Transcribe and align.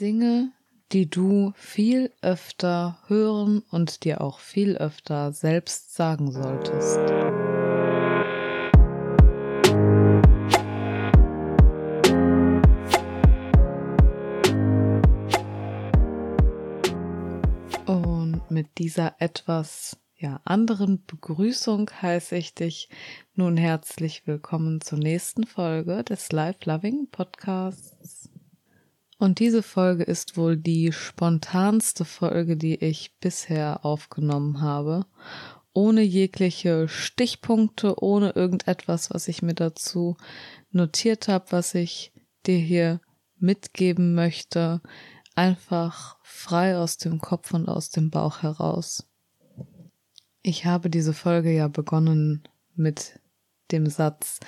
Dinge, 0.00 0.52
die 0.92 1.10
du 1.10 1.52
viel 1.56 2.12
öfter 2.22 2.98
hören 3.08 3.64
und 3.70 4.04
dir 4.04 4.20
auch 4.20 4.38
viel 4.38 4.76
öfter 4.76 5.32
selbst 5.32 5.94
sagen 5.94 6.30
solltest. 6.30 6.98
Und 17.86 18.42
mit 18.50 18.78
dieser 18.78 19.16
etwas 19.18 19.98
ja, 20.16 20.40
anderen 20.44 21.04
Begrüßung 21.06 21.90
heiße 22.02 22.36
ich 22.36 22.54
dich 22.54 22.88
nun 23.34 23.56
herzlich 23.56 24.26
willkommen 24.26 24.80
zur 24.80 24.98
nächsten 24.98 25.44
Folge 25.44 26.04
des 26.04 26.30
Life 26.30 26.58
Loving 26.66 27.08
Podcasts. 27.10 28.30
Und 29.18 29.40
diese 29.40 29.64
Folge 29.64 30.04
ist 30.04 30.36
wohl 30.36 30.56
die 30.56 30.92
spontanste 30.92 32.04
Folge, 32.04 32.56
die 32.56 32.76
ich 32.76 33.16
bisher 33.18 33.84
aufgenommen 33.84 34.60
habe. 34.60 35.06
Ohne 35.72 36.02
jegliche 36.02 36.88
Stichpunkte, 36.88 38.00
ohne 38.02 38.30
irgendetwas, 38.30 39.10
was 39.10 39.26
ich 39.26 39.42
mir 39.42 39.54
dazu 39.54 40.16
notiert 40.70 41.26
habe, 41.26 41.46
was 41.50 41.74
ich 41.74 42.12
dir 42.46 42.58
hier 42.58 43.00
mitgeben 43.36 44.14
möchte. 44.14 44.80
Einfach 45.34 46.16
frei 46.22 46.78
aus 46.78 46.96
dem 46.96 47.20
Kopf 47.20 47.52
und 47.52 47.68
aus 47.68 47.90
dem 47.90 48.10
Bauch 48.10 48.42
heraus. 48.42 49.08
Ich 50.42 50.64
habe 50.64 50.90
diese 50.90 51.12
Folge 51.12 51.52
ja 51.52 51.68
begonnen 51.68 52.44
mit 52.74 53.20
dem 53.72 53.86
Satz 53.86 54.38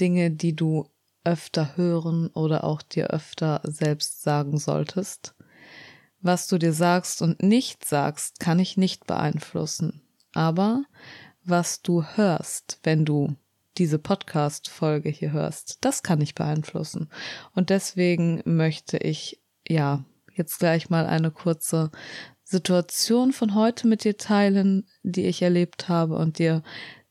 Dinge, 0.00 0.30
die 0.30 0.56
du 0.56 0.88
öfter 1.24 1.76
hören 1.76 2.28
oder 2.28 2.64
auch 2.64 2.82
dir 2.82 3.08
öfter 3.08 3.60
selbst 3.64 4.22
sagen 4.22 4.58
solltest. 4.58 5.34
Was 6.20 6.46
du 6.48 6.58
dir 6.58 6.72
sagst 6.72 7.22
und 7.22 7.42
nicht 7.42 7.84
sagst, 7.84 8.40
kann 8.40 8.58
ich 8.58 8.76
nicht 8.76 9.06
beeinflussen. 9.06 10.02
Aber 10.32 10.84
was 11.44 11.82
du 11.82 12.02
hörst, 12.02 12.78
wenn 12.82 13.04
du 13.04 13.36
diese 13.76 13.98
Podcast-Folge 13.98 15.10
hier 15.10 15.32
hörst, 15.32 15.78
das 15.80 16.02
kann 16.02 16.20
ich 16.20 16.34
beeinflussen. 16.34 17.10
Und 17.54 17.70
deswegen 17.70 18.42
möchte 18.44 18.98
ich, 18.98 19.40
ja, 19.66 20.04
jetzt 20.34 20.58
gleich 20.58 20.90
mal 20.90 21.06
eine 21.06 21.30
kurze 21.30 21.90
Situation 22.44 23.32
von 23.32 23.54
heute 23.54 23.86
mit 23.86 24.04
dir 24.04 24.16
teilen, 24.16 24.86
die 25.02 25.26
ich 25.26 25.42
erlebt 25.42 25.88
habe 25.88 26.16
und 26.16 26.38
dir 26.38 26.62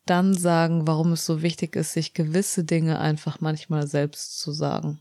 dann 0.06 0.34
sagen, 0.34 0.88
warum 0.88 1.14
es 1.14 1.26
so 1.26 1.42
wichtig 1.42 1.76
ist, 1.76 1.94
sich 1.94 2.14
gewisse 2.14 2.64
Dinge 2.64 3.00
einfach 3.00 3.42
manchmal 3.42 3.88
selbst 3.88 4.40
zu 4.40 4.52
sagen. 4.52 5.00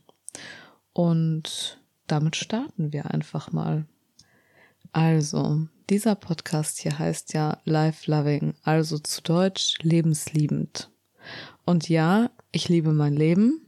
Und 0.93 1.81
damit 2.07 2.37
starten 2.37 2.93
wir 2.93 3.11
einfach 3.11 3.53
mal. 3.53 3.87
Also, 4.93 5.67
dieser 5.89 6.15
Podcast 6.15 6.79
hier 6.79 6.99
heißt 6.99 7.33
ja 7.33 7.59
Life 7.65 8.11
Loving, 8.11 8.55
also 8.63 8.99
zu 8.99 9.23
Deutsch 9.23 9.79
lebensliebend. 9.83 10.91
Und 11.65 11.89
ja, 11.89 12.31
ich 12.51 12.69
liebe 12.69 12.93
mein 12.93 13.15
Leben. 13.15 13.67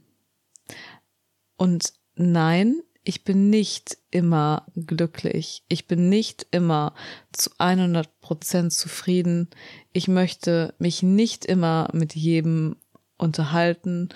Und 1.57 1.93
nein, 2.15 2.81
ich 3.05 3.23
bin 3.23 3.51
nicht 3.51 3.99
immer 4.09 4.65
glücklich. 4.75 5.63
Ich 5.69 5.87
bin 5.87 6.09
nicht 6.09 6.47
immer 6.49 6.93
zu 7.31 7.51
100 7.59 8.19
Prozent 8.19 8.73
zufrieden. 8.73 9.49
Ich 9.93 10.07
möchte 10.07 10.73
mich 10.79 11.03
nicht 11.03 11.45
immer 11.45 11.87
mit 11.93 12.15
jedem 12.15 12.77
unterhalten. 13.17 14.09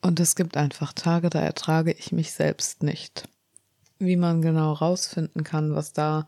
Und 0.00 0.18
es 0.18 0.34
gibt 0.34 0.56
einfach 0.56 0.94
Tage, 0.94 1.28
da 1.28 1.40
ertrage 1.40 1.92
ich 1.92 2.10
mich 2.10 2.32
selbst 2.32 2.82
nicht. 2.82 3.28
Wie 3.98 4.16
man 4.16 4.40
genau 4.40 4.72
rausfinden 4.72 5.44
kann, 5.44 5.74
was 5.74 5.92
da 5.92 6.26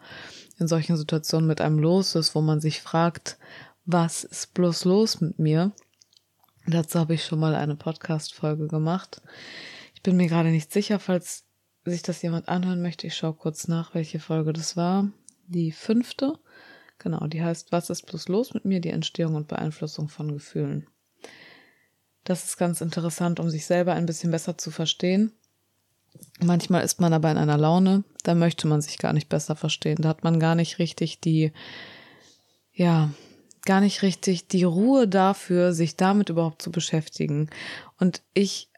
in 0.58 0.68
solchen 0.68 0.98
Situationen 0.98 1.48
mit 1.48 1.62
einem 1.62 1.78
los 1.78 2.14
ist, 2.14 2.34
wo 2.34 2.42
man 2.42 2.60
sich 2.60 2.82
fragt, 2.82 3.38
was 3.86 4.24
ist 4.24 4.52
bloß 4.52 4.84
los 4.84 5.22
mit 5.22 5.38
mir? 5.38 5.72
Dazu 6.66 6.98
habe 6.98 7.14
ich 7.14 7.24
schon 7.24 7.40
mal 7.40 7.54
eine 7.54 7.76
Podcast-Folge 7.76 8.68
gemacht. 8.68 9.22
Ich 9.94 10.02
bin 10.02 10.16
mir 10.16 10.28
gerade 10.28 10.50
nicht 10.50 10.70
sicher, 10.70 10.98
falls 10.98 11.43
sich 11.90 12.02
das 12.02 12.22
jemand 12.22 12.48
anhören 12.48 12.82
möchte, 12.82 13.06
ich 13.06 13.16
schaue 13.16 13.34
kurz 13.34 13.68
nach, 13.68 13.94
welche 13.94 14.20
Folge 14.20 14.52
das 14.52 14.76
war. 14.76 15.08
Die 15.46 15.72
fünfte. 15.72 16.38
Genau, 16.98 17.26
die 17.26 17.42
heißt 17.42 17.72
Was 17.72 17.90
ist 17.90 18.06
bloß 18.06 18.28
los 18.28 18.54
mit 18.54 18.64
mir? 18.64 18.80
Die 18.80 18.90
Entstehung 18.90 19.34
und 19.34 19.48
Beeinflussung 19.48 20.08
von 20.08 20.32
Gefühlen. 20.32 20.86
Das 22.24 22.44
ist 22.44 22.56
ganz 22.56 22.80
interessant, 22.80 23.38
um 23.38 23.50
sich 23.50 23.66
selber 23.66 23.92
ein 23.92 24.06
bisschen 24.06 24.30
besser 24.30 24.56
zu 24.56 24.70
verstehen. 24.70 25.32
Manchmal 26.40 26.84
ist 26.84 27.00
man 27.00 27.12
aber 27.12 27.30
in 27.30 27.36
einer 27.36 27.58
Laune, 27.58 28.04
da 28.22 28.34
möchte 28.34 28.66
man 28.66 28.80
sich 28.80 28.98
gar 28.98 29.12
nicht 29.12 29.28
besser 29.28 29.56
verstehen. 29.56 29.98
Da 30.00 30.08
hat 30.08 30.24
man 30.24 30.40
gar 30.40 30.54
nicht 30.54 30.78
richtig 30.78 31.20
die, 31.20 31.52
ja, 32.72 33.10
gar 33.64 33.80
nicht 33.80 34.02
richtig 34.02 34.48
die 34.48 34.64
Ruhe 34.64 35.08
dafür, 35.08 35.72
sich 35.72 35.96
damit 35.96 36.30
überhaupt 36.30 36.62
zu 36.62 36.70
beschäftigen. 36.70 37.50
Und 37.98 38.22
ich 38.32 38.70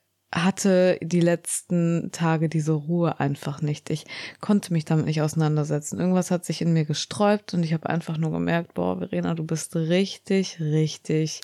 hatte 0.44 0.98
die 1.02 1.20
letzten 1.20 2.10
Tage 2.12 2.48
diese 2.48 2.72
Ruhe 2.72 3.20
einfach 3.20 3.62
nicht. 3.62 3.88
Ich 3.90 4.04
konnte 4.40 4.72
mich 4.72 4.84
damit 4.84 5.06
nicht 5.06 5.22
auseinandersetzen. 5.22 5.98
Irgendwas 5.98 6.30
hat 6.30 6.44
sich 6.44 6.60
in 6.60 6.72
mir 6.72 6.84
gesträubt 6.84 7.54
und 7.54 7.62
ich 7.62 7.72
habe 7.72 7.88
einfach 7.88 8.18
nur 8.18 8.30
gemerkt, 8.30 8.74
boah, 8.74 8.98
Verena, 8.98 9.34
du 9.34 9.44
bist 9.44 9.74
richtig, 9.76 10.60
richtig 10.60 11.40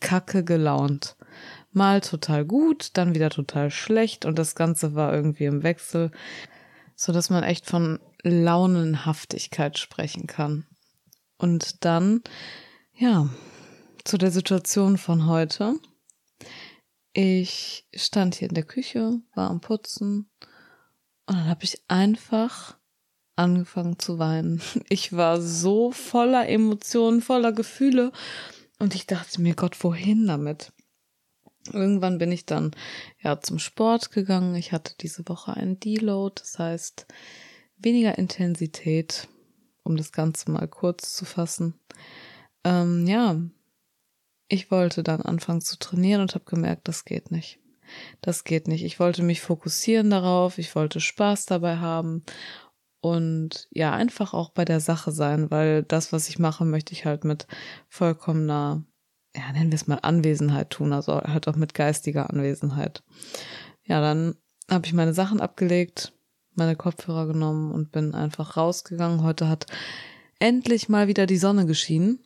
kacke 0.00 0.44
gelaunt. 0.44 1.16
Mal 1.72 2.00
total 2.02 2.44
gut, 2.44 2.90
dann 2.94 3.14
wieder 3.14 3.30
total 3.30 3.70
schlecht 3.70 4.26
und 4.26 4.38
das 4.38 4.54
Ganze 4.54 4.94
war 4.94 5.12
irgendwie 5.12 5.46
im 5.46 5.64
Wechsel, 5.64 6.12
so 6.94 7.12
dass 7.12 7.30
man 7.30 7.42
echt 7.42 7.66
von 7.66 7.98
Launenhaftigkeit 8.22 9.78
sprechen 9.78 10.26
kann. 10.26 10.66
Und 11.36 11.84
dann, 11.84 12.22
ja, 12.94 13.28
zu 14.04 14.18
der 14.18 14.30
Situation 14.30 14.98
von 14.98 15.26
heute. 15.26 15.74
Ich 17.16 17.86
stand 17.94 18.34
hier 18.34 18.48
in 18.48 18.56
der 18.56 18.64
Küche, 18.64 19.20
war 19.36 19.48
am 19.48 19.60
Putzen 19.60 20.28
und 21.26 21.36
dann 21.36 21.46
habe 21.46 21.62
ich 21.62 21.80
einfach 21.86 22.76
angefangen 23.36 24.00
zu 24.00 24.18
weinen. 24.18 24.60
Ich 24.88 25.12
war 25.12 25.40
so 25.40 25.92
voller 25.92 26.48
Emotionen, 26.48 27.22
voller 27.22 27.52
Gefühle 27.52 28.10
und 28.80 28.96
ich 28.96 29.06
dachte 29.06 29.40
mir, 29.40 29.54
Gott, 29.54 29.82
wohin 29.84 30.26
damit? 30.26 30.72
Irgendwann 31.72 32.18
bin 32.18 32.32
ich 32.32 32.46
dann 32.46 32.72
ja 33.22 33.40
zum 33.40 33.60
Sport 33.60 34.10
gegangen. 34.10 34.56
Ich 34.56 34.72
hatte 34.72 34.94
diese 35.00 35.26
Woche 35.28 35.54
einen 35.54 35.78
Deload, 35.78 36.34
das 36.40 36.58
heißt 36.58 37.06
weniger 37.76 38.18
Intensität, 38.18 39.28
um 39.84 39.96
das 39.96 40.10
Ganze 40.10 40.50
mal 40.50 40.66
kurz 40.66 41.14
zu 41.14 41.24
fassen. 41.24 41.78
Ähm, 42.64 43.06
ja, 43.06 43.40
ich 44.48 44.70
wollte 44.70 45.02
dann 45.02 45.22
anfangen 45.22 45.60
zu 45.60 45.78
trainieren 45.78 46.20
und 46.20 46.34
habe 46.34 46.44
gemerkt, 46.44 46.88
das 46.88 47.04
geht 47.04 47.30
nicht. 47.30 47.58
Das 48.20 48.44
geht 48.44 48.68
nicht. 48.68 48.84
Ich 48.84 48.98
wollte 48.98 49.22
mich 49.22 49.40
fokussieren 49.40 50.10
darauf, 50.10 50.58
ich 50.58 50.74
wollte 50.74 51.00
Spaß 51.00 51.46
dabei 51.46 51.76
haben 51.76 52.24
und 53.00 53.68
ja, 53.70 53.92
einfach 53.92 54.32
auch 54.32 54.50
bei 54.50 54.64
der 54.64 54.80
Sache 54.80 55.12
sein, 55.12 55.50
weil 55.50 55.82
das, 55.82 56.12
was 56.12 56.28
ich 56.28 56.38
mache, 56.38 56.64
möchte 56.64 56.94
ich 56.94 57.04
halt 57.04 57.24
mit 57.24 57.46
vollkommener, 57.88 58.82
ja, 59.36 59.52
nennen 59.52 59.70
wir 59.70 59.76
es 59.76 59.86
mal 59.86 59.98
Anwesenheit 60.00 60.70
tun, 60.70 60.92
also 60.92 61.20
halt 61.20 61.46
auch 61.46 61.56
mit 61.56 61.74
geistiger 61.74 62.30
Anwesenheit. 62.30 63.02
Ja, 63.84 64.00
dann 64.00 64.36
habe 64.70 64.86
ich 64.86 64.94
meine 64.94 65.12
Sachen 65.12 65.40
abgelegt, 65.40 66.14
meine 66.54 66.76
Kopfhörer 66.76 67.26
genommen 67.26 67.72
und 67.72 67.92
bin 67.92 68.14
einfach 68.14 68.56
rausgegangen. 68.56 69.22
Heute 69.22 69.48
hat 69.48 69.66
endlich 70.38 70.88
mal 70.88 71.06
wieder 71.06 71.26
die 71.26 71.36
Sonne 71.36 71.66
geschienen 71.66 72.23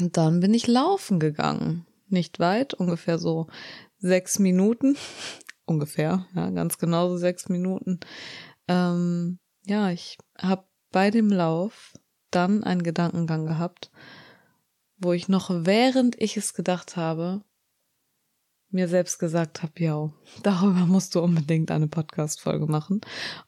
und 0.00 0.16
dann 0.16 0.40
bin 0.40 0.54
ich 0.54 0.66
laufen 0.66 1.20
gegangen. 1.20 1.86
Nicht 2.08 2.38
weit, 2.38 2.74
ungefähr 2.74 3.18
so 3.18 3.48
sechs 3.98 4.38
Minuten. 4.38 4.96
ungefähr, 5.66 6.26
ja, 6.34 6.50
ganz 6.50 6.78
genau 6.78 7.08
so 7.08 7.16
sechs 7.16 7.48
Minuten. 7.48 8.00
Ähm, 8.68 9.38
ja, 9.66 9.90
ich 9.90 10.18
habe 10.38 10.64
bei 10.90 11.10
dem 11.10 11.30
Lauf 11.30 11.94
dann 12.30 12.64
einen 12.64 12.82
Gedankengang 12.82 13.46
gehabt, 13.46 13.90
wo 14.96 15.12
ich 15.12 15.28
noch 15.28 15.50
während 15.50 16.20
ich 16.20 16.36
es 16.36 16.54
gedacht 16.54 16.96
habe, 16.96 17.42
mir 18.70 18.88
selbst 18.88 19.18
gesagt 19.18 19.62
habe, 19.62 19.72
ja, 19.76 20.12
darüber 20.42 20.86
musst 20.86 21.14
du 21.14 21.20
unbedingt 21.20 21.70
eine 21.70 21.88
Podcast-Folge 21.88 22.66
machen. 22.66 23.00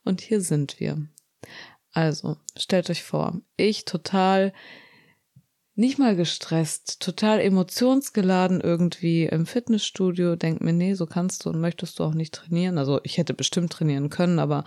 Und 0.04 0.20
hier 0.20 0.40
sind 0.40 0.80
wir. 0.80 1.06
Also, 1.92 2.36
stellt 2.56 2.90
euch 2.90 3.02
vor, 3.02 3.40
ich 3.56 3.84
total 3.84 4.52
nicht 5.76 5.98
mal 5.98 6.16
gestresst, 6.16 7.00
total 7.00 7.38
emotionsgeladen 7.38 8.62
irgendwie 8.62 9.26
im 9.26 9.44
Fitnessstudio, 9.44 10.34
denk 10.34 10.62
mir, 10.62 10.72
nee, 10.72 10.94
so 10.94 11.06
kannst 11.06 11.44
du 11.44 11.50
und 11.50 11.60
möchtest 11.60 11.98
du 11.98 12.04
auch 12.04 12.14
nicht 12.14 12.34
trainieren. 12.34 12.78
Also 12.78 13.00
ich 13.04 13.18
hätte 13.18 13.34
bestimmt 13.34 13.72
trainieren 13.72 14.08
können, 14.08 14.38
aber 14.38 14.64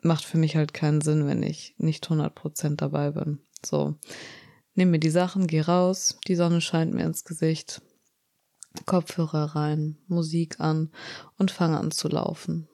macht 0.00 0.24
für 0.24 0.38
mich 0.38 0.54
halt 0.56 0.72
keinen 0.72 1.00
Sinn, 1.00 1.26
wenn 1.26 1.42
ich 1.42 1.74
nicht 1.76 2.06
100% 2.06 2.76
dabei 2.76 3.10
bin. 3.10 3.40
So, 3.64 3.96
nimm 4.74 4.92
mir 4.92 5.00
die 5.00 5.10
Sachen, 5.10 5.48
geh 5.48 5.60
raus, 5.60 6.18
die 6.28 6.36
Sonne 6.36 6.60
scheint 6.60 6.94
mir 6.94 7.04
ins 7.04 7.24
Gesicht, 7.24 7.82
Kopfhörer 8.86 9.56
rein, 9.56 9.98
Musik 10.06 10.60
an 10.60 10.92
und 11.36 11.50
fange 11.50 11.78
an 11.78 11.90
zu 11.90 12.08
laufen. 12.08 12.68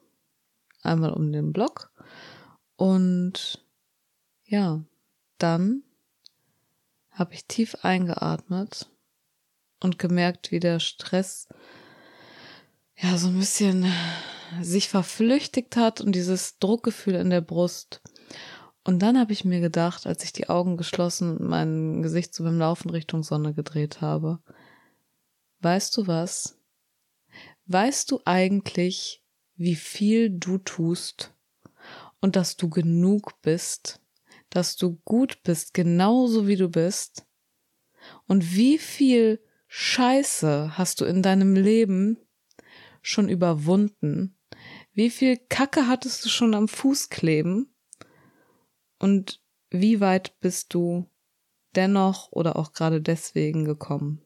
Einmal 0.83 1.13
um 1.13 1.33
den 1.33 1.53
Block 1.53 1.91
Und 2.77 3.65
ja, 4.45 4.85
dann 5.39 5.83
habe 7.19 7.35
ich 7.35 7.47
tief 7.47 7.77
eingeatmet 7.83 8.89
und 9.81 9.99
gemerkt, 9.99 10.53
wie 10.53 10.61
der 10.61 10.79
Stress 10.81 11.49
ja 12.97 13.19
so 13.19 13.29
ein 13.29 13.39
bisschen 13.39 13.91
sich 14.61 14.89
verflüchtigt 14.89 15.77
hat 15.77 16.01
und 16.01 16.13
dieses 16.13 16.59
Druckgefühl 16.59 17.15
in 17.15 17.31
der 17.31 17.41
Brust. 17.41 18.01
Und 18.85 19.01
dann 19.01 19.19
habe 19.19 19.33
ich 19.33 19.45
mir 19.45 19.61
gedacht, 19.61 20.07
als 20.07 20.25
ich 20.25 20.33
die 20.33 20.49
Augen 20.49 20.77
geschlossen 20.77 21.37
und 21.37 21.49
mein 21.49 22.03
Gesicht 22.03 22.35
so 22.35 22.45
beim 22.45 22.59
Laufen 22.59 22.91
Richtung 22.91 23.23
Sonne 23.23 23.53
gedreht 23.53 24.01
habe, 24.01 24.39
weißt 25.61 25.97
du 25.97 26.07
was? 26.07 26.59
Weißt 27.67 28.11
du 28.11 28.21
eigentlich, 28.25 29.23
wie 29.57 29.75
viel 29.75 30.31
du 30.31 30.57
tust 30.59 31.35
und 32.21 32.37
dass 32.37 32.57
du 32.57 32.71
genug 32.71 33.43
bist, 33.43 34.01
dass 34.51 34.77
du 34.77 35.01
gut 35.05 35.43
bist, 35.43 35.75
genauso 35.75 36.47
wie 36.47 36.57
du 36.57 36.69
bist? 36.69 37.27
Und 38.27 38.55
wie 38.55 38.79
viel 38.79 39.41
Scheiße 39.67 40.79
hast 40.79 41.01
du 41.01 41.05
in 41.05 41.23
deinem 41.23 41.55
Leben 41.55 42.19
schon 43.03 43.29
überwunden? 43.29 44.39
Wie 44.93 45.11
viel 45.11 45.37
Kacke 45.37 45.87
hattest 45.87 46.25
du 46.25 46.29
schon 46.29 46.55
am 46.55 46.69
Fuß 46.69 47.11
kleben? 47.11 47.75
Und 48.99 49.43
wie 49.71 50.01
weit 50.01 50.41
bist 50.41 50.75
du 50.75 51.09
dennoch 51.77 52.33
oder 52.33 52.57
auch 52.57 52.73
gerade 52.73 53.01
deswegen 53.01 53.65
gekommen? 53.65 54.23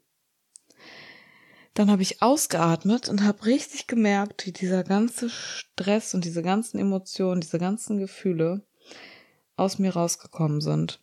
Dann 1.74 1.90
habe 1.90 2.02
ich 2.02 2.22
ausgeatmet 2.22 3.08
und 3.08 3.22
habe 3.24 3.46
richtig 3.46 3.86
gemerkt, 3.86 4.46
wie 4.46 4.52
dieser 4.52 4.84
ganze 4.84 5.30
Stress 5.30 6.14
und 6.14 6.24
diese 6.24 6.42
ganzen 6.42 6.78
Emotionen, 6.78 7.40
diese 7.40 7.58
ganzen 7.58 7.98
Gefühle 7.98 8.64
aus 9.62 9.78
mir 9.78 9.94
rausgekommen 9.94 10.60
sind. 10.60 11.00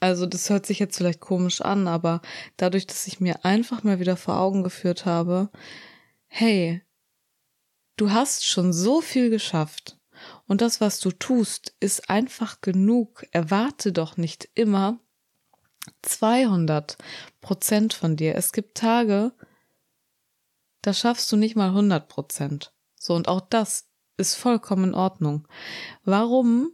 Also 0.00 0.26
das 0.26 0.50
hört 0.50 0.66
sich 0.66 0.78
jetzt 0.78 0.96
vielleicht 0.96 1.20
komisch 1.20 1.62
an, 1.62 1.88
aber 1.88 2.20
dadurch, 2.56 2.86
dass 2.86 3.06
ich 3.06 3.20
mir 3.20 3.44
einfach 3.44 3.82
mal 3.82 3.98
wieder 3.98 4.16
vor 4.16 4.38
Augen 4.38 4.62
geführt 4.62 5.06
habe, 5.06 5.50
hey, 6.26 6.82
du 7.96 8.10
hast 8.12 8.46
schon 8.46 8.72
so 8.72 9.00
viel 9.00 9.30
geschafft 9.30 9.98
und 10.46 10.60
das, 10.60 10.80
was 10.80 11.00
du 11.00 11.10
tust, 11.10 11.74
ist 11.80 12.10
einfach 12.10 12.60
genug. 12.60 13.24
Erwarte 13.32 13.92
doch 13.92 14.16
nicht 14.16 14.48
immer 14.54 15.00
200 16.02 16.98
Prozent 17.40 17.94
von 17.94 18.16
dir. 18.16 18.34
Es 18.34 18.52
gibt 18.52 18.76
Tage, 18.76 19.32
da 20.82 20.92
schaffst 20.92 21.30
du 21.32 21.36
nicht 21.36 21.56
mal 21.56 21.68
100 21.68 22.08
Prozent. 22.08 22.72
So, 22.96 23.14
und 23.14 23.28
auch 23.28 23.40
das 23.40 23.88
ist 24.16 24.34
vollkommen 24.34 24.90
in 24.90 24.94
Ordnung. 24.94 25.48
Warum 26.04 26.72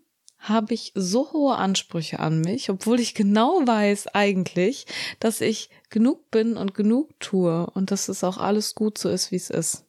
habe 0.48 0.74
ich 0.74 0.92
so 0.94 1.32
hohe 1.32 1.56
Ansprüche 1.56 2.20
an 2.20 2.40
mich, 2.40 2.70
obwohl 2.70 3.00
ich 3.00 3.14
genau 3.14 3.60
weiß 3.66 4.08
eigentlich, 4.08 4.86
dass 5.20 5.40
ich 5.40 5.70
genug 5.90 6.30
bin 6.30 6.56
und 6.56 6.74
genug 6.74 7.18
tue 7.20 7.66
und 7.74 7.90
dass 7.90 8.08
es 8.08 8.24
auch 8.24 8.38
alles 8.38 8.74
gut 8.74 8.98
so 8.98 9.08
ist, 9.08 9.30
wie 9.30 9.36
es 9.36 9.50
ist. 9.50 9.84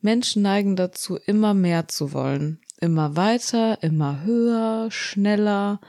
Menschen 0.00 0.42
neigen 0.42 0.76
dazu, 0.76 1.16
immer 1.16 1.54
mehr 1.54 1.88
zu 1.88 2.12
wollen. 2.12 2.60
Immer 2.80 3.16
weiter, 3.16 3.82
immer 3.82 4.22
höher, 4.22 4.90
schneller. 4.90 5.80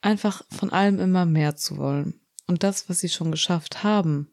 Einfach 0.00 0.42
von 0.50 0.70
allem 0.70 0.98
immer 0.98 1.26
mehr 1.26 1.56
zu 1.56 1.76
wollen. 1.76 2.20
Und 2.46 2.62
das, 2.62 2.88
was 2.88 3.00
sie 3.00 3.08
schon 3.08 3.30
geschafft 3.30 3.82
haben, 3.82 4.30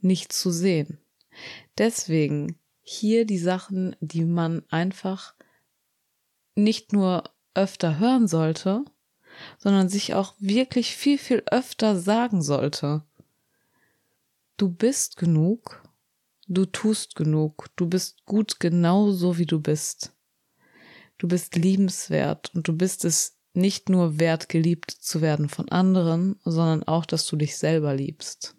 nicht 0.00 0.32
zu 0.32 0.50
sehen. 0.50 0.98
Deswegen 1.76 2.58
hier 2.80 3.26
die 3.26 3.38
Sachen, 3.38 3.94
die 4.00 4.24
man 4.24 4.62
einfach 4.70 5.34
nicht 6.58 6.92
nur 6.92 7.24
öfter 7.54 7.98
hören 7.98 8.28
sollte, 8.28 8.84
sondern 9.58 9.88
sich 9.88 10.14
auch 10.14 10.34
wirklich 10.38 10.96
viel, 10.96 11.18
viel 11.18 11.42
öfter 11.50 11.98
sagen 11.98 12.42
sollte. 12.42 13.02
Du 14.56 14.68
bist 14.68 15.16
genug 15.16 15.82
Du 16.50 16.64
tust 16.64 17.14
genug. 17.14 17.66
Du 17.76 17.86
bist 17.86 18.24
gut 18.24 18.58
genau 18.58 19.10
so, 19.10 19.36
wie 19.36 19.44
du 19.44 19.60
bist. 19.60 20.14
Du 21.18 21.28
bist 21.28 21.56
liebenswert 21.56 22.54
und 22.54 22.66
du 22.66 22.72
bist 22.72 23.04
es 23.04 23.36
nicht 23.52 23.90
nur 23.90 24.18
wert, 24.18 24.48
geliebt 24.48 24.90
zu 24.90 25.20
werden 25.20 25.50
von 25.50 25.68
anderen, 25.68 26.36
sondern 26.46 26.84
auch, 26.84 27.04
dass 27.04 27.26
du 27.26 27.36
dich 27.36 27.58
selber 27.58 27.94
liebst. 27.94 28.56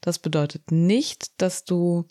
Das 0.00 0.20
bedeutet 0.20 0.70
nicht, 0.70 1.32
dass 1.42 1.64
du 1.64 2.06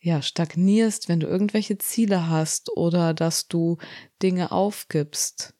ja, 0.00 0.22
stagnierst, 0.22 1.08
wenn 1.08 1.20
du 1.20 1.26
irgendwelche 1.26 1.78
Ziele 1.78 2.28
hast 2.28 2.74
oder 2.76 3.12
dass 3.12 3.48
du 3.48 3.76
Dinge 4.22 4.50
aufgibst, 4.50 5.54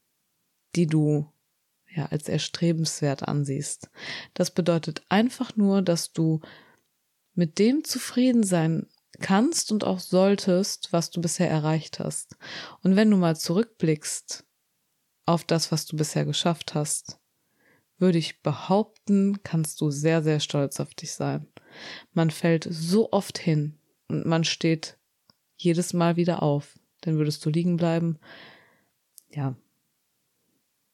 die 0.75 0.87
du 0.87 1.31
ja 1.95 2.07
als 2.07 2.29
erstrebenswert 2.29 3.29
ansiehst. 3.29 3.91
Das 4.35 4.51
bedeutet 4.53 5.03
einfach 5.09 5.57
nur, 5.57 5.83
dass 5.83 6.13
du 6.13 6.41
mit 7.35 7.59
dem 7.59 7.85
zufrieden 7.85 8.43
sein 8.43 8.87
kannst 9.21 9.73
und 9.73 9.85
auch 9.85 10.01
solltest, 10.01 10.93
was 10.93 11.11
du 11.11 11.21
bisher 11.21 11.51
erreicht 11.51 11.99
hast. 11.99 12.37
Und 12.83 12.97
wenn 12.97 13.11
du 13.11 13.17
mal 13.17 13.37
zurückblickst 13.37 14.47
auf 15.27 15.45
das, 15.45 15.71
was 15.71 15.85
du 15.85 15.97
bisher 15.97 16.25
geschafft 16.25 16.75
hast, 16.75 17.19
würde 17.99 18.19
ich 18.19 18.41
behaupten, 18.41 19.43
kannst 19.43 19.81
du 19.83 19.91
sehr, 19.91 20.23
sehr 20.23 20.41
stolz 20.41 20.81
auf 20.81 20.95
dich 20.95 21.13
sein. 21.13 21.47
Man 22.13 22.31
fällt 22.31 22.67
so 22.71 23.13
oft 23.13 23.39
hin 23.39 23.80
und 24.11 24.27
man 24.27 24.45
steht 24.45 24.99
jedes 25.57 25.93
Mal 25.93 26.17
wieder 26.17 26.43
auf. 26.43 26.79
Dann 27.03 27.17
würdest 27.17 27.45
du 27.45 27.51
liegen 27.51 27.77
bleiben. 27.77 28.19
Ja, 29.31 29.55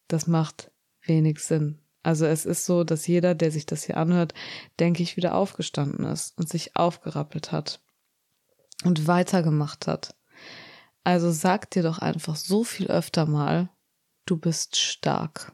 das 0.09 0.27
macht 0.27 0.71
wenig 1.03 1.41
Sinn. 1.41 1.79
Also 2.03 2.27
es 2.27 2.47
ist 2.47 2.67
so, 2.67 2.85
dass 2.85 3.07
jeder, 3.07 3.35
der 3.35 3.51
sich 3.51 3.67
das 3.67 3.85
hier 3.85 3.97
anhört, 3.97 4.33
denke 4.79 5.03
ich, 5.03 5.17
wieder 5.17 5.35
aufgestanden 5.35 6.07
ist 6.07 6.39
und 6.39 6.49
sich 6.49 6.77
aufgerappelt 6.77 7.51
hat 7.51 7.81
und 8.85 9.09
weitergemacht 9.09 9.89
hat. 9.89 10.15
Also 11.03 11.33
sag 11.33 11.71
dir 11.71 11.83
doch 11.83 11.99
einfach 11.99 12.37
so 12.37 12.63
viel 12.63 12.87
öfter 12.89 13.27
mal, 13.27 13.71
du 14.25 14.37
bist 14.37 14.77
stark 14.77 15.53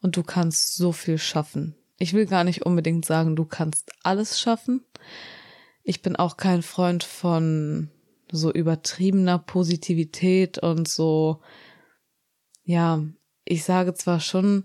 und 0.00 0.16
du 0.16 0.22
kannst 0.22 0.74
so 0.74 0.92
viel 0.92 1.18
schaffen. 1.18 1.74
Ich 1.98 2.12
will 2.12 2.26
gar 2.26 2.44
nicht 2.44 2.66
unbedingt 2.66 3.04
sagen, 3.04 3.36
du 3.36 3.44
kannst 3.44 3.92
alles 4.02 4.40
schaffen. 4.40 4.84
Ich 5.84 6.02
bin 6.02 6.16
auch 6.16 6.36
kein 6.36 6.62
Freund 6.62 7.02
von 7.02 7.90
so 8.30 8.52
übertriebener 8.52 9.38
Positivität 9.38 10.58
und 10.58 10.88
so, 10.88 11.42
ja, 12.64 13.04
ich 13.44 13.64
sage 13.64 13.94
zwar 13.94 14.20
schon, 14.20 14.64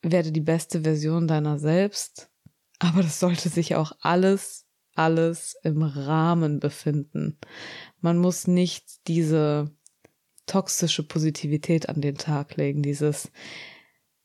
werde 0.00 0.32
die 0.32 0.40
beste 0.40 0.82
Version 0.82 1.28
deiner 1.28 1.58
selbst, 1.58 2.30
aber 2.78 3.02
das 3.02 3.20
sollte 3.20 3.48
sich 3.48 3.76
auch 3.76 3.92
alles, 4.00 4.66
alles 4.94 5.56
im 5.62 5.82
Rahmen 5.82 6.60
befinden. 6.60 7.38
Man 8.00 8.18
muss 8.18 8.46
nicht 8.46 9.06
diese 9.08 9.70
toxische 10.46 11.06
Positivität 11.06 11.88
an 11.88 12.00
den 12.00 12.16
Tag 12.16 12.56
legen, 12.56 12.82
dieses 12.82 13.30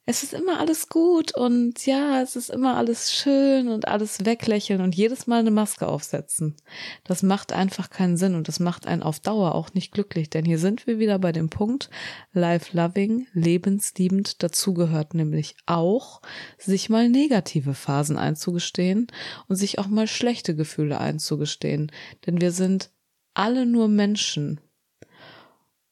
es 0.10 0.24
ist 0.24 0.34
immer 0.34 0.62
alles 0.62 0.88
gut 0.88 1.36
und 1.36 1.86
ja, 1.86 2.22
es 2.22 2.38
ist 2.38 2.50
immer 2.50 2.78
alles 2.78 3.14
schön 3.14 3.68
und 3.68 3.90
alles 3.90 4.24
weglächeln 4.24 4.80
und 4.80 4.96
jedes 4.96 5.28
Mal 5.28 5.42
eine 5.42 5.52
Maske 5.52 5.86
aufsetzen. 5.86 6.56
Das 7.04 7.24
macht 7.24 7.52
einfach 7.52 7.90
keinen 7.90 8.16
Sinn 8.16 8.34
und 8.34 8.48
das 8.48 8.62
macht 8.62 8.88
einen 8.88 9.04
auf 9.04 9.20
Dauer 9.20 9.54
auch 9.54 9.74
nicht 9.74 9.92
glücklich, 9.92 10.30
denn 10.30 10.46
hier 10.46 10.60
sind 10.60 10.88
wir 10.88 10.98
wieder 10.98 11.20
bei 11.20 11.34
dem 11.34 11.50
Punkt, 11.50 11.90
life-loving, 12.32 13.28
lebensliebend, 13.34 14.42
dazu 14.44 14.74
gehört 14.74 15.14
nämlich 15.14 15.58
auch, 15.66 16.22
sich 16.58 16.90
mal 16.90 17.10
negative 17.10 17.74
Phasen 17.74 18.18
einzugestehen 18.18 19.08
und 19.50 19.58
sich 19.58 19.78
auch 19.78 19.88
mal 19.88 20.08
schlechte 20.08 20.56
Gefühle 20.56 21.02
einzugestehen, 21.02 21.92
denn 22.26 22.40
wir 22.40 22.54
sind 22.54 22.92
alle 23.34 23.66
nur 23.66 23.90
Menschen 23.90 24.62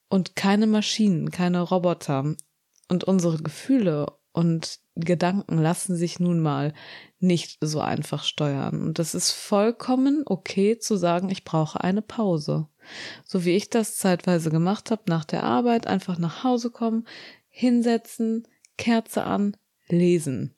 und 0.07 0.37
keine 0.37 0.67
Maschinen, 0.67 1.31
keine 1.31 1.59
Roboter 1.59 2.37
und 2.87 3.03
unsere 3.03 3.37
Gefühle 3.37 4.07
und 4.31 4.79
Gedanken 4.95 5.57
lassen 5.57 5.95
sich 5.95 6.19
nun 6.19 6.39
mal 6.39 6.73
nicht 7.19 7.57
so 7.61 7.79
einfach 7.79 8.23
steuern. 8.23 8.81
Und 8.81 8.99
das 8.99 9.15
ist 9.15 9.31
vollkommen 9.31 10.23
okay 10.25 10.77
zu 10.77 10.95
sagen, 10.95 11.29
ich 11.29 11.43
brauche 11.43 11.81
eine 11.81 12.01
Pause. 12.01 12.67
So 13.25 13.45
wie 13.45 13.55
ich 13.55 13.69
das 13.69 13.97
zeitweise 13.97 14.49
gemacht 14.49 14.91
habe, 14.91 15.03
nach 15.07 15.25
der 15.25 15.43
Arbeit 15.43 15.87
einfach 15.87 16.17
nach 16.17 16.43
Hause 16.43 16.69
kommen, 16.69 17.07
hinsetzen, 17.49 18.47
Kerze 18.77 19.23
an, 19.23 19.57
lesen. 19.87 20.54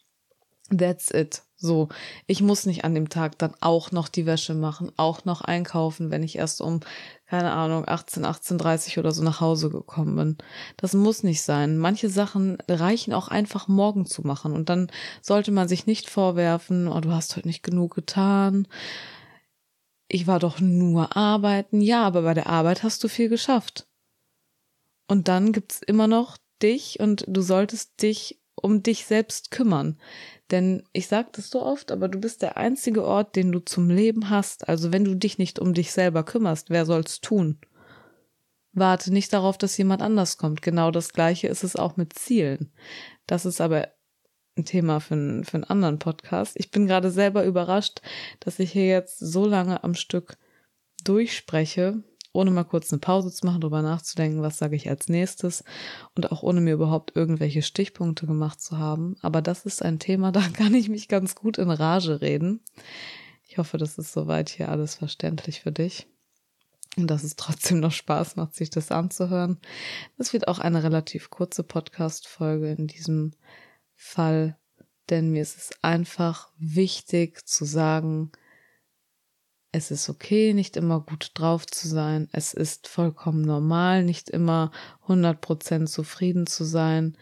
That's 0.69 1.11
it. 1.11 1.43
So, 1.59 1.89
ich 2.27 2.41
muss 2.41 2.67
nicht 2.67 2.83
an 2.83 2.93
dem 2.93 3.09
Tag 3.09 3.39
dann 3.39 3.53
auch 3.61 3.91
noch 3.91 4.09
die 4.09 4.27
Wäsche 4.27 4.53
machen, 4.53 4.91
auch 4.95 5.25
noch 5.25 5.41
einkaufen, 5.41 6.11
wenn 6.11 6.21
ich 6.21 6.37
erst 6.37 6.61
um, 6.61 6.81
keine 7.25 7.51
Ahnung, 7.51 7.87
18, 7.87 8.25
18.30 8.25 8.99
oder 8.99 9.11
so 9.11 9.23
nach 9.23 9.41
Hause 9.41 9.71
gekommen 9.71 10.15
bin. 10.15 10.37
Das 10.77 10.93
muss 10.93 11.23
nicht 11.23 11.41
sein. 11.41 11.79
Manche 11.79 12.09
Sachen 12.09 12.59
reichen 12.69 13.11
auch 13.13 13.29
einfach 13.29 13.67
morgen 13.67 14.05
zu 14.05 14.21
machen 14.21 14.53
und 14.53 14.69
dann 14.69 14.91
sollte 15.21 15.51
man 15.51 15.67
sich 15.67 15.87
nicht 15.87 16.11
vorwerfen, 16.11 16.87
oh, 16.87 16.99
du 16.99 17.11
hast 17.11 17.35
heute 17.35 17.47
nicht 17.47 17.63
genug 17.63 17.95
getan. 17.95 18.67
Ich 20.09 20.27
war 20.27 20.39
doch 20.39 20.59
nur 20.59 21.17
arbeiten. 21.17 21.81
Ja, 21.81 22.03
aber 22.05 22.21
bei 22.21 22.35
der 22.35 22.47
Arbeit 22.47 22.83
hast 22.83 23.03
du 23.03 23.07
viel 23.07 23.29
geschafft. 23.29 23.87
Und 25.07 25.27
dann 25.27 25.53
gibt's 25.53 25.81
immer 25.81 26.07
noch 26.07 26.37
dich 26.61 26.99
und 26.99 27.25
du 27.27 27.41
solltest 27.41 28.01
dich 28.01 28.39
um 28.61 28.83
dich 28.83 29.05
selbst 29.05 29.51
kümmern. 29.51 29.99
Denn 30.51 30.83
ich 30.93 31.07
sage 31.07 31.29
das 31.33 31.49
so 31.49 31.61
oft, 31.61 31.91
aber 31.91 32.07
du 32.07 32.19
bist 32.19 32.41
der 32.41 32.57
einzige 32.57 33.03
Ort, 33.05 33.35
den 33.35 33.51
du 33.51 33.59
zum 33.59 33.89
Leben 33.89 34.29
hast. 34.29 34.67
Also 34.67 34.91
wenn 34.91 35.03
du 35.03 35.15
dich 35.15 35.37
nicht 35.37 35.59
um 35.59 35.73
dich 35.73 35.91
selber 35.91 36.23
kümmerst, 36.23 36.69
wer 36.69 36.85
soll's 36.85 37.21
tun? 37.21 37.59
Warte 38.73 39.11
nicht 39.11 39.33
darauf, 39.33 39.57
dass 39.57 39.77
jemand 39.77 40.01
anders 40.01 40.37
kommt. 40.37 40.61
Genau 40.61 40.91
das 40.91 41.13
gleiche 41.13 41.47
ist 41.47 41.63
es 41.63 41.75
auch 41.75 41.97
mit 41.97 42.13
Zielen. 42.13 42.71
Das 43.25 43.45
ist 43.45 43.59
aber 43.61 43.89
ein 44.57 44.65
Thema 44.65 44.99
für, 44.99 45.13
einen, 45.13 45.43
für 45.43 45.55
einen 45.55 45.63
anderen 45.63 45.99
Podcast. 45.99 46.53
Ich 46.55 46.71
bin 46.71 46.87
gerade 46.87 47.11
selber 47.11 47.43
überrascht, 47.43 48.01
dass 48.39 48.59
ich 48.59 48.71
hier 48.71 48.87
jetzt 48.87 49.19
so 49.19 49.45
lange 49.45 49.83
am 49.83 49.93
Stück 49.93 50.37
durchspreche, 51.03 52.03
ohne 52.37 52.51
mal 52.51 52.63
kurz 52.63 52.91
eine 52.93 52.99
Pause 52.99 53.31
zu 53.31 53.45
machen, 53.45 53.61
darüber 53.61 53.81
nachzudenken, 53.81 54.41
was 54.41 54.57
sage 54.57 54.75
ich 54.75 54.89
als 54.89 55.09
nächstes 55.09 55.63
und 56.15 56.31
auch 56.31 56.43
ohne 56.43 56.61
mir 56.61 56.73
überhaupt 56.73 57.15
irgendwelche 57.15 57.61
Stichpunkte 57.61 58.27
gemacht 58.27 58.61
zu 58.61 58.77
haben. 58.77 59.15
Aber 59.21 59.41
das 59.41 59.65
ist 59.65 59.83
ein 59.83 59.99
Thema, 59.99 60.31
da 60.33 60.41
kann 60.53 60.73
ich 60.73 60.89
mich 60.89 61.07
ganz 61.07 61.35
gut 61.35 61.57
in 61.57 61.69
Rage 61.69 62.21
reden. 62.21 62.61
Ich 63.47 63.57
hoffe, 63.57 63.77
das 63.77 63.97
ist 63.97 64.13
soweit 64.13 64.49
hier 64.49 64.69
alles 64.69 64.95
verständlich 64.95 65.61
für 65.61 65.71
dich 65.71 66.07
und 66.97 67.07
dass 67.07 67.23
es 67.23 67.35
trotzdem 67.35 67.79
noch 67.79 67.91
Spaß 67.91 68.35
macht, 68.35 68.55
sich 68.55 68.69
das 68.69 68.91
anzuhören. 68.91 69.59
Das 70.17 70.33
wird 70.33 70.47
auch 70.47 70.59
eine 70.59 70.83
relativ 70.83 71.29
kurze 71.29 71.63
Podcast-Folge 71.63 72.71
in 72.71 72.87
diesem 72.87 73.33
Fall, 73.95 74.57
denn 75.09 75.31
mir 75.31 75.41
ist 75.41 75.57
es 75.57 75.71
einfach 75.81 76.49
wichtig 76.57 77.47
zu 77.47 77.65
sagen, 77.65 78.31
es 79.77 79.91
ist 79.91 80.09
okay, 80.09 80.53
nicht 80.53 80.75
immer 80.75 80.99
gut 81.01 81.31
drauf 81.35 81.67
zu 81.67 81.87
sein. 81.87 82.27
Es 82.31 82.53
ist 82.53 82.87
vollkommen 82.87 83.43
normal, 83.43 84.03
nicht 84.03 84.29
immer 84.29 84.71
100% 85.07 85.85
zufrieden 85.85 86.47
zu 86.47 86.63
sein. 86.63 87.15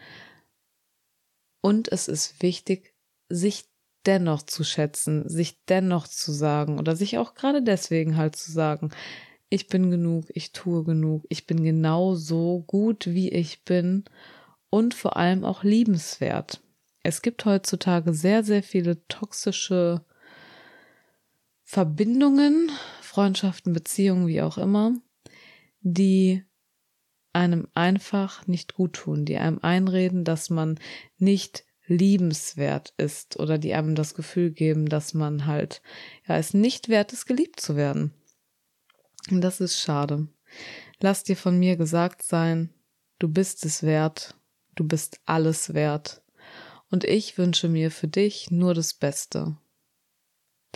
Und 1.60 1.92
es 1.92 2.08
ist 2.08 2.42
wichtig, 2.42 2.94
sich 3.28 3.66
dennoch 4.06 4.42
zu 4.42 4.64
schätzen, 4.64 5.28
sich 5.28 5.64
dennoch 5.66 6.08
zu 6.08 6.32
sagen 6.32 6.78
oder 6.78 6.96
sich 6.96 7.18
auch 7.18 7.34
gerade 7.34 7.62
deswegen 7.62 8.16
halt 8.16 8.36
zu 8.36 8.50
sagen, 8.50 8.90
ich 9.50 9.68
bin 9.68 9.90
genug, 9.90 10.24
ich 10.28 10.52
tue 10.52 10.82
genug, 10.82 11.24
ich 11.28 11.46
bin 11.46 11.62
genau 11.62 12.14
so 12.14 12.64
gut, 12.66 13.06
wie 13.06 13.30
ich 13.30 13.64
bin 13.64 14.04
und 14.70 14.94
vor 14.94 15.16
allem 15.16 15.44
auch 15.44 15.62
liebenswert. 15.62 16.62
Es 17.02 17.20
gibt 17.20 17.44
heutzutage 17.44 18.14
sehr, 18.14 18.42
sehr 18.42 18.62
viele 18.62 19.06
toxische 19.08 20.04
Verbindungen, 21.68 22.70
Freundschaften, 23.02 23.72
Beziehungen, 23.72 24.28
wie 24.28 24.40
auch 24.40 24.56
immer, 24.56 24.94
die 25.80 26.44
einem 27.32 27.66
einfach 27.74 28.46
nicht 28.46 28.74
gut 28.74 28.92
tun, 28.92 29.24
die 29.24 29.36
einem 29.36 29.58
einreden, 29.58 30.22
dass 30.22 30.48
man 30.48 30.78
nicht 31.18 31.64
liebenswert 31.88 32.94
ist 32.98 33.38
oder 33.40 33.58
die 33.58 33.74
einem 33.74 33.96
das 33.96 34.14
Gefühl 34.14 34.52
geben, 34.52 34.88
dass 34.88 35.12
man 35.12 35.46
halt 35.46 35.82
ja 36.28 36.36
es 36.36 36.54
nicht 36.54 36.88
wert 36.88 37.12
ist, 37.12 37.26
geliebt 37.26 37.58
zu 37.58 37.74
werden. 37.74 38.14
Und 39.32 39.40
das 39.40 39.60
ist 39.60 39.78
schade. 39.78 40.28
Lass 41.00 41.24
dir 41.24 41.36
von 41.36 41.58
mir 41.58 41.76
gesagt 41.76 42.22
sein, 42.22 42.72
du 43.18 43.28
bist 43.28 43.64
es 43.64 43.82
wert, 43.82 44.36
du 44.76 44.86
bist 44.86 45.20
alles 45.26 45.74
wert. 45.74 46.22
Und 46.92 47.02
ich 47.02 47.36
wünsche 47.36 47.68
mir 47.68 47.90
für 47.90 48.06
dich 48.06 48.52
nur 48.52 48.72
das 48.72 48.94
Beste 48.94 49.56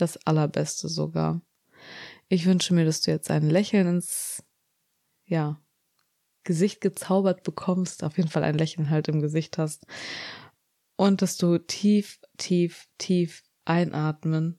das 0.00 0.16
Allerbeste 0.26 0.88
sogar. 0.88 1.40
Ich 2.28 2.46
wünsche 2.46 2.74
mir, 2.74 2.84
dass 2.84 3.00
du 3.00 3.10
jetzt 3.10 3.30
ein 3.30 3.48
Lächeln 3.48 3.86
ins, 3.86 4.42
ja, 5.26 5.60
Gesicht 6.44 6.80
gezaubert 6.80 7.42
bekommst, 7.42 8.02
auf 8.02 8.16
jeden 8.16 8.30
Fall 8.30 8.44
ein 8.44 8.56
Lächeln 8.56 8.90
halt 8.90 9.08
im 9.08 9.20
Gesicht 9.20 9.58
hast 9.58 9.86
und 10.96 11.22
dass 11.22 11.36
du 11.36 11.58
tief, 11.58 12.20
tief, 12.36 12.88
tief 12.98 13.42
einatmen, 13.64 14.58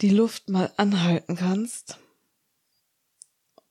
die 0.00 0.10
Luft 0.10 0.48
mal 0.48 0.72
anhalten 0.76 1.36
kannst 1.36 1.98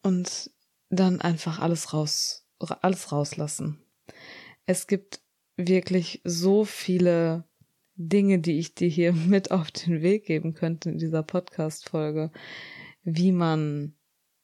und 0.01 0.51
dann 0.89 1.19
einfach 1.19 1.59
alles 1.59 1.93
raus, 1.93 2.45
alles 2.59 3.11
rauslassen. 3.11 3.83
Es 4.65 4.87
gibt 4.87 5.21
wirklich 5.57 6.21
so 6.23 6.63
viele 6.63 7.43
Dinge, 7.95 8.39
die 8.39 8.57
ich 8.57 8.75
dir 8.75 8.87
hier 8.87 9.13
mit 9.27 9.51
auf 9.51 9.71
den 9.71 10.01
Weg 10.01 10.25
geben 10.25 10.53
könnte 10.53 10.89
in 10.89 10.97
dieser 10.97 11.23
Podcast-Folge, 11.23 12.31
wie 13.03 13.31
man 13.31 13.93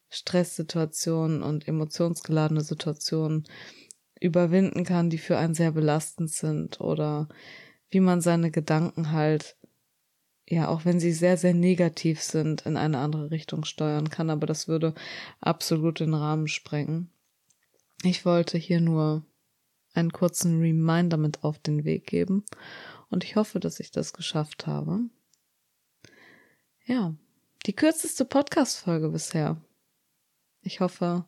Stresssituationen 0.10 1.44
und 1.44 1.68
emotionsgeladene 1.68 2.62
Situationen 2.62 3.46
überwinden 4.20 4.84
kann, 4.84 5.10
die 5.10 5.18
für 5.18 5.38
einen 5.38 5.54
sehr 5.54 5.72
belastend 5.72 6.32
sind 6.32 6.80
oder 6.80 7.28
wie 7.90 8.00
man 8.00 8.22
seine 8.22 8.52
Gedanken 8.52 9.12
halt, 9.12 9.58
ja, 10.48 10.70
auch 10.70 10.86
wenn 10.86 11.00
sie 11.00 11.12
sehr, 11.12 11.38
sehr 11.38 11.54
negativ 11.54 12.22
sind, 12.22 12.66
in 12.66 12.78
eine 12.78 13.00
andere 13.00 13.32
Richtung 13.32 13.66
steuern 13.66 14.10
kann, 14.10 14.30
aber 14.30 14.48
das 14.48 14.68
würde 14.68 14.94
absolut 15.42 16.00
den 16.00 16.14
Rahmen 16.14 16.48
sprengen. 16.48 17.12
Ich 18.04 18.26
wollte 18.26 18.58
hier 18.58 18.80
nur 18.80 19.26
einen 19.94 20.12
kurzen 20.12 20.60
Reminder 20.60 21.18
mit 21.18 21.44
auf 21.44 21.60
den 21.60 21.84
Weg 21.84 22.08
geben 22.08 22.46
und 23.10 23.24
ich 23.24 23.36
hoffe, 23.36 23.60
dass 23.60 23.80
ich 23.80 23.92
das 23.92 24.14
geschafft 24.14 24.68
habe. 24.68 25.02
Ja, 26.86 27.16
die 27.66 27.74
kürzeste 27.74 28.26
Podcast-Folge 28.26 29.10
bisher. 29.10 29.62
Ich 30.62 30.80
hoffe, 30.80 31.26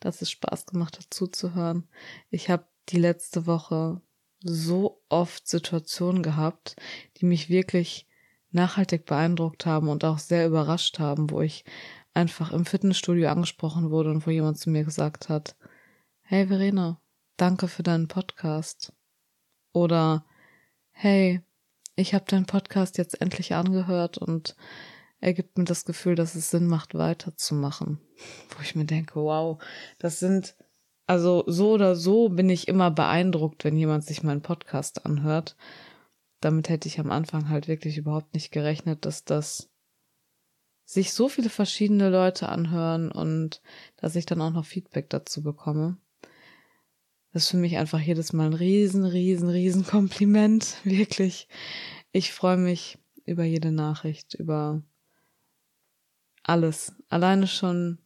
dass 0.00 0.22
es 0.22 0.30
Spaß 0.30 0.66
gemacht 0.66 0.98
hat 0.98 1.06
zuzuhören. 1.10 1.88
Ich 2.30 2.50
habe 2.50 2.66
die 2.88 2.98
letzte 2.98 3.46
Woche 3.46 4.00
so 4.42 5.02
oft 5.08 5.48
Situationen 5.48 6.22
gehabt, 6.22 6.76
die 7.16 7.26
mich 7.26 7.48
wirklich 7.48 8.06
nachhaltig 8.50 9.06
beeindruckt 9.06 9.66
haben 9.66 9.88
und 9.88 10.04
auch 10.04 10.18
sehr 10.18 10.46
überrascht 10.46 10.98
haben, 10.98 11.30
wo 11.30 11.40
ich 11.40 11.64
einfach 12.14 12.52
im 12.52 12.64
Fitnessstudio 12.64 13.28
angesprochen 13.28 13.90
wurde 13.90 14.10
und 14.10 14.26
wo 14.26 14.30
jemand 14.30 14.58
zu 14.58 14.70
mir 14.70 14.84
gesagt 14.84 15.28
hat, 15.28 15.56
hey 16.22 16.46
Verena, 16.46 17.00
danke 17.36 17.68
für 17.68 17.82
deinen 17.82 18.08
Podcast. 18.08 18.92
Oder 19.72 20.24
hey, 20.98 21.42
ich 21.94 22.14
habe 22.14 22.24
deinen 22.24 22.46
Podcast 22.46 22.96
jetzt 22.96 23.20
endlich 23.20 23.54
angehört 23.54 24.16
und 24.16 24.56
er 25.20 25.34
gibt 25.34 25.58
mir 25.58 25.64
das 25.64 25.84
Gefühl, 25.84 26.14
dass 26.14 26.34
es 26.34 26.50
Sinn 26.50 26.66
macht, 26.66 26.94
weiterzumachen. 26.94 28.00
Wo 28.56 28.62
ich 28.62 28.74
mir 28.74 28.86
denke, 28.86 29.16
wow, 29.16 29.62
das 29.98 30.20
sind, 30.20 30.56
also 31.06 31.44
so 31.46 31.72
oder 31.72 31.96
so 31.96 32.30
bin 32.30 32.48
ich 32.48 32.66
immer 32.66 32.90
beeindruckt, 32.90 33.62
wenn 33.64 33.76
jemand 33.76 34.04
sich 34.04 34.22
meinen 34.22 34.40
Podcast 34.40 35.04
anhört. 35.04 35.56
Damit 36.40 36.70
hätte 36.70 36.88
ich 36.88 36.98
am 36.98 37.10
Anfang 37.10 37.50
halt 37.50 37.68
wirklich 37.68 37.98
überhaupt 37.98 38.32
nicht 38.32 38.50
gerechnet, 38.50 39.04
dass 39.04 39.24
das 39.24 39.68
sich 40.86 41.12
so 41.12 41.28
viele 41.28 41.50
verschiedene 41.50 42.08
Leute 42.08 42.48
anhören 42.48 43.12
und 43.12 43.60
dass 43.96 44.16
ich 44.16 44.24
dann 44.24 44.40
auch 44.40 44.50
noch 44.50 44.64
Feedback 44.64 45.10
dazu 45.10 45.42
bekomme. 45.42 45.98
Das 47.32 47.44
ist 47.44 47.50
für 47.50 47.56
mich 47.56 47.76
einfach 47.76 48.00
jedes 48.00 48.32
Mal 48.32 48.46
ein 48.46 48.54
riesen, 48.54 49.04
riesen, 49.04 49.48
riesen 49.48 49.86
Kompliment. 49.86 50.76
Wirklich. 50.84 51.48
Ich 52.12 52.32
freue 52.32 52.56
mich 52.56 52.98
über 53.24 53.44
jede 53.44 53.72
Nachricht, 53.72 54.34
über 54.34 54.82
alles. 56.42 56.94
Alleine 57.08 57.46
schon, 57.46 57.98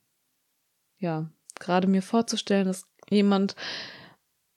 ja, 0.98 1.30
gerade 1.58 1.86
mir 1.86 2.02
vorzustellen, 2.02 2.66
dass 2.66 2.88
jemand 3.10 3.54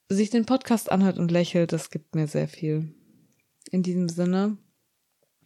sich 0.10 0.30
den 0.30 0.46
Podcast 0.46 0.92
anhört 0.92 1.18
und 1.18 1.32
lächelt, 1.32 1.72
das 1.72 1.90
gibt 1.90 2.16
mir 2.16 2.28
sehr 2.28 2.48
viel. 2.48 2.96
In 3.72 3.84
diesem 3.84 4.10
Sinne, 4.10 4.58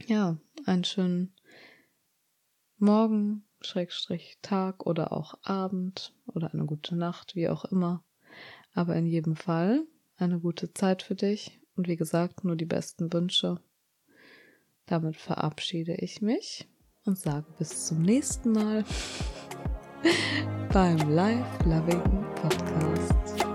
ja, 0.05 0.37
einen 0.65 0.83
schönen 0.83 1.33
Morgen, 2.77 3.43
Schrägstrich 3.61 4.37
Tag 4.41 4.85
oder 4.85 5.11
auch 5.11 5.35
Abend 5.43 6.13
oder 6.27 6.53
eine 6.53 6.65
gute 6.65 6.95
Nacht, 6.95 7.35
wie 7.35 7.49
auch 7.49 7.65
immer. 7.65 8.03
Aber 8.77 8.95
in 8.95 9.07
jedem 9.07 9.35
Fall 9.35 9.87
eine 10.17 10.39
gute 10.39 10.71
Zeit 10.71 11.01
für 11.01 11.15
dich 11.15 11.59
und 11.75 11.87
wie 11.87 11.95
gesagt, 11.95 12.43
nur 12.43 12.55
die 12.55 12.65
besten 12.65 13.11
Wünsche. 13.11 13.59
Damit 14.85 15.15
verabschiede 15.15 15.95
ich 15.95 16.21
mich 16.21 16.67
und 17.03 17.17
sage 17.17 17.47
bis 17.57 17.87
zum 17.87 18.03
nächsten 18.03 18.51
Mal 18.51 18.85
beim 20.71 21.09
Life 21.09 21.67
Loving 21.67 22.23
Podcast. 22.35 23.46